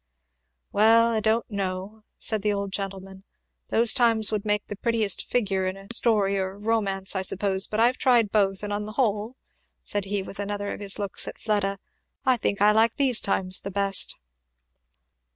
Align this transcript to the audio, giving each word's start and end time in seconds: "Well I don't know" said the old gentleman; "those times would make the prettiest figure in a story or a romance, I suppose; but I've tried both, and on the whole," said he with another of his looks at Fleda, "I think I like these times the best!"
"Well 0.71 1.09
I 1.09 1.19
don't 1.19 1.47
know" 1.51 2.03
said 2.17 2.41
the 2.41 2.51
old 2.53 2.71
gentleman; 2.71 3.23
"those 3.67 3.93
times 3.93 4.31
would 4.31 4.45
make 4.45 4.65
the 4.65 4.75
prettiest 4.75 5.23
figure 5.23 5.63
in 5.67 5.77
a 5.77 5.93
story 5.93 6.39
or 6.39 6.53
a 6.53 6.57
romance, 6.57 7.15
I 7.15 7.21
suppose; 7.21 7.67
but 7.67 7.79
I've 7.79 7.97
tried 7.99 8.31
both, 8.31 8.63
and 8.63 8.73
on 8.73 8.85
the 8.85 8.93
whole," 8.93 9.35
said 9.83 10.05
he 10.05 10.23
with 10.23 10.39
another 10.39 10.73
of 10.73 10.79
his 10.79 10.97
looks 10.97 11.27
at 11.27 11.37
Fleda, 11.37 11.77
"I 12.25 12.35
think 12.37 12.63
I 12.63 12.71
like 12.71 12.95
these 12.95 13.21
times 13.21 13.61
the 13.61 13.69
best!" 13.69 14.15